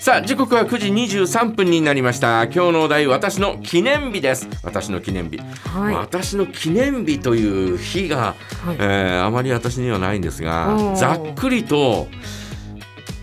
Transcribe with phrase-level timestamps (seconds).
[0.00, 0.86] さあ時刻は9時
[1.18, 2.44] 23分になりました。
[2.44, 4.48] 今日のお題私の記念日です。
[4.62, 5.94] 私の記念日、はい。
[5.94, 8.76] 私の記念日という日が、はい。
[8.78, 10.94] えーあまり私にはないんですおがー。
[10.96, 12.06] ざっくりと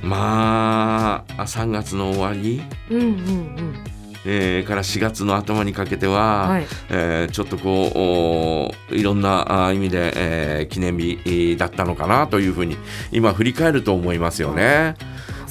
[0.01, 3.83] まあ3月の終わり、うんうんうん。
[4.25, 6.65] えーから4月の頭にかけては、はい。
[6.89, 12.75] えーちょっとこうおいろんなあ意味で、えー記念日えーだったのかなというふうに
[13.13, 14.95] 今振り返ると思いますよね。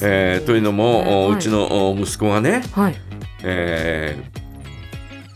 [0.03, 1.37] えーというのも、おはい。
[1.37, 2.95] うちのお息子がね、はい。
[3.43, 4.43] えー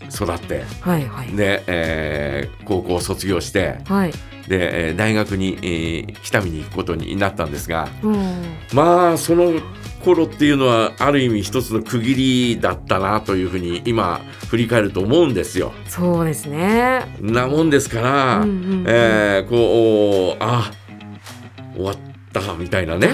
[0.10, 1.28] 育ってはいはい。
[1.36, 4.12] で、えー高校を卒業してはい。
[4.48, 8.16] で、えー大学に、えー北見に行くことになったんですがうん。
[8.74, 9.54] まあその
[10.04, 12.16] 頃っていうのはある意味一つの区切
[12.56, 15.74] りだったなというふうに今振り返ると思うんですよ。
[15.88, 17.02] そうですね。
[17.20, 18.86] なもんですから、うんうんうん。
[18.88, 20.72] えーこうおあ
[21.76, 21.96] 終わっ
[22.34, 23.10] たみたいなね。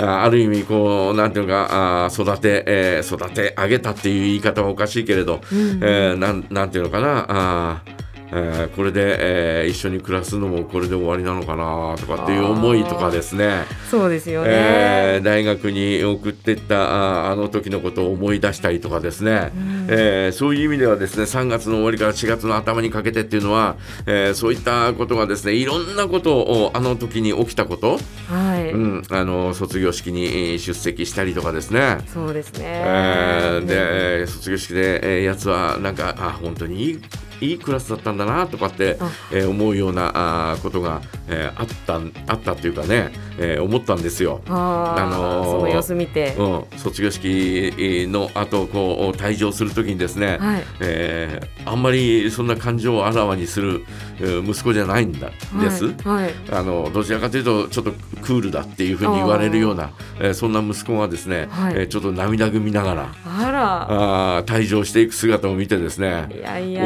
[0.00, 5.80] あ ある意味こうなんていうのかあ育て、えー育て上げたっていう言い方はおかしいけれど、うん。
[5.82, 7.91] えーなんなんていうのかなあー、
[8.34, 19.86] えーこれで、えー一緒に暮らすのもこれで終わりなのかなとかっていう思いとかですね、そうですよね、えー大学に送ってったあーあの時のことを思い出したりとかですね、うん。
[19.90, 31.98] えーそういう意味ではですね3月の終わりから4月の頭にかけてっていうのは、えーそういったことがですねいろんなことをあの時に起きたこと、はい、うん、あの卒業式にえー出席したりとかですね。
[32.12, 37.00] そうですね、えーで、えー卒業式で、えーやつはなんかあ本当にいい
[37.42, 40.12] いいクラスだったんだなとかってあ、えー思うような
[40.52, 44.40] あーことが、えーあったんあったっていうかね、えー思ったんですよ。
[44.48, 46.42] あーあのーその様子見て、う
[46.74, 47.72] ん、卒業式
[48.08, 50.62] の後こう退場するときにですね、はい。
[50.80, 53.84] えーあんまりそんな感情をあらわにする、
[54.20, 55.30] えー息子じゃないんだ
[55.62, 55.86] です。
[55.86, 56.34] はい、はい。
[56.50, 61.74] あのどちらかというとちょっとクールだっていうふうに言われるような、えーそんな息子がですね、はい。
[61.74, 64.36] えーちょっと涙ぐみながらあら。
[64.38, 66.28] あー退場していく姿を見てですね。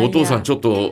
[0.04, 0.82] お父さんちょっとおお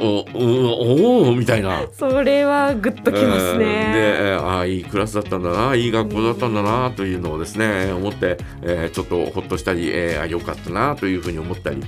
[1.24, 1.82] おーみたいな。
[1.92, 11.82] それはグッときますね、えーああいいクラスだったんだないい学校だったんだなというのをですね思って、えーちょっとほっとしたり、えーあよかったなというふうに思ったり。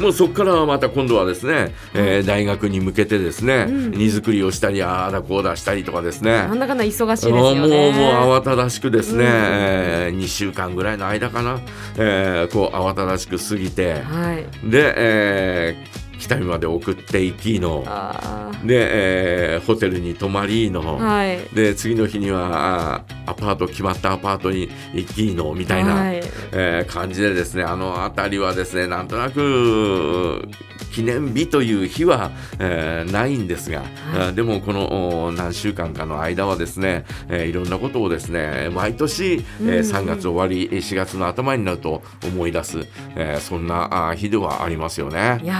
[0.00, 3.90] もうそこからはまた今度はですね、えー大学に向けてですね、うん。
[3.92, 6.32] 荷造りをしたりああだこうだしたりとかですね。
[6.32, 11.60] なんだかんだ忙しいですもうもう慌ただしくですね、うんえ2週間ぐらいの間かな、
[11.96, 14.00] えーこう慌ただしく過ぎて。
[14.02, 14.70] はい。
[14.70, 17.82] で、えー北見まで送っていきの。
[17.86, 21.54] あで、えーホテルに泊まりの、ーはい。
[21.54, 26.16] で次の日にはアパート決まったアパートに行きのみたいな、はい。
[26.52, 30.46] えー感じでですねあの辺りはですねなんとなく
[30.92, 33.82] 記念日という日は、えーないんですが、
[34.14, 39.78] あーでもこのお何週間かの間はですね、えーいろんなことをですね毎年、えーうんうん。
[39.80, 42.86] 3月終わり4月の頭になると思い出す、
[43.16, 45.40] えーそんな日ではありますよね。
[45.42, 45.46] い。
[45.46, 45.54] や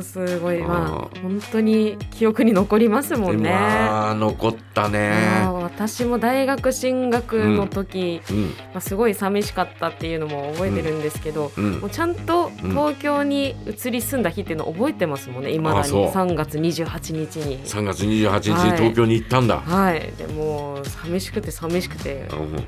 [0.00, 0.60] ーすごい。
[0.62, 0.84] まうん。
[0.84, 3.50] あ本当に記憶に残りますもんね。
[3.50, 5.46] まあ残ったね。
[5.62, 8.42] 私も大学進学の時、うん。
[8.46, 11.72] まあ、すごい寂しかったっていうのも覚えてるんですけど、うん。
[11.80, 15.80] もうちゃんと東京に移り住んだ日っていうのを覚えてますもんね今だに。
[15.82, 16.06] あそう。
[16.08, 17.58] 3月28日に。
[17.64, 18.70] 3月28日はい。
[18.70, 19.60] に東京に行ったんだ。
[19.60, 22.64] はい、でもう寂しくて寂しくて、うん。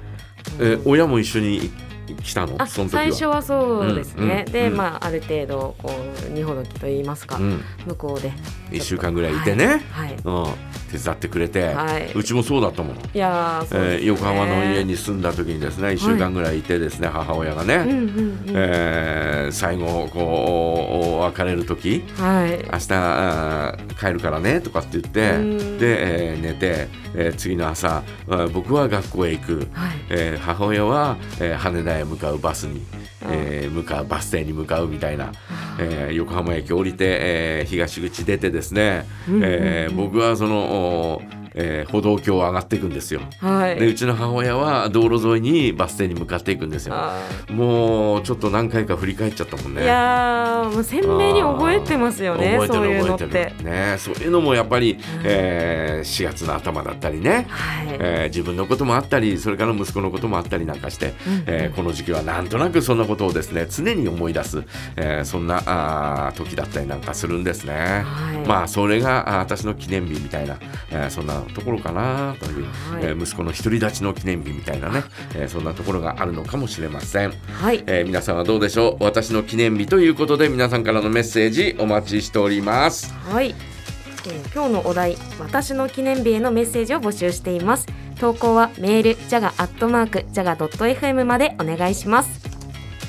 [0.61, 1.71] え親も一緒に
[2.15, 2.54] 来たの？
[2.59, 3.03] あその時は。
[3.03, 4.76] 最初はそうですね、で、うんうん。
[4.76, 5.91] まあある程度こ
[6.28, 8.32] う二ほどきと言いますか、うん、向こうで。
[8.71, 10.47] 1週間ぐらいいてね、はい、うん、
[10.93, 13.81] 手伝ってくれて、はい、うちもそうだったもん、いやーそね。
[13.81, 22.04] えー横浜の家に住んだ時にですね1週間ぐらいいてですね、母親がね、うんうんうん、えー最後こう別れる時。
[22.16, 22.50] はい。
[22.72, 25.78] 明日帰るからねとかって言ってうん。
[25.78, 29.98] で、えー寝て、えー次の朝あ僕は学校へ行く、はい。
[30.10, 32.83] えー母親は、えー羽田へ向かうバスに、
[33.22, 35.33] えー向かうバス停に向かうみたいな、
[35.78, 39.06] えー横浜駅降りて、えー東口出てですね、
[39.43, 41.22] えー僕はその、お
[41.55, 43.21] えー歩道橋を上がっていくんですよ。
[43.41, 43.78] はい。
[43.78, 46.95] でうちの母親は道路沿いにバス停に向かっていくんですよ。
[46.97, 47.19] あ
[47.51, 49.80] もうちょっと何回か振り返っちゃったもんね。
[49.83, 53.71] ーいやーもう鮮明に覚えてますよね覚えてる覚えててる。
[53.71, 61.45] ねそういうのもやっぱり、えー4月の頭だったりね、はい、えー自分のこともあったりそれから息子のこともあったりなんかして、うん。
[61.47, 64.63] えーこの時期はなんとなくそんなことをですね常に思い出す、
[64.97, 68.03] えーそんなあー時だったりなんかするんですね。
[68.04, 68.47] はい。
[68.47, 70.57] まあそれがあ私の記念日みたいな、
[70.91, 75.03] えーそんなところかなという、はいえー息子の独り立ちの記念日みたいなね、
[75.34, 77.33] えーそんなところがあるのかもしれません。
[77.53, 83.13] はいえー皆さんはどうでしょう私の記念日ということで皆さんからのメッセージお待ちしております。
[83.15, 87.86] はい、えー今日のお題私の記念日へのメッセージを募集しています
[88.19, 92.41] 投稿はメールジャガアットマークジャガ .fm までお願いします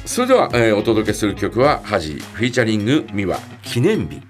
[0.06, 4.22] それでは、えーお届けする曲はハジフィーチャリングミワ記念日